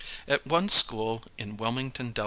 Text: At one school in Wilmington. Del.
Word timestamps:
At 0.27 0.47
one 0.47 0.67
school 0.67 1.23
in 1.37 1.57
Wilmington. 1.57 2.11
Del. 2.13 2.19